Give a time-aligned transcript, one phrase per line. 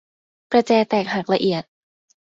[0.49, 1.63] ประแจแตกหักละเอียด